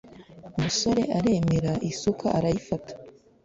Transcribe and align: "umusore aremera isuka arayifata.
"umusore 0.57 1.03
aremera 1.17 1.71
isuka 1.89 2.25
arayifata. 2.37 2.93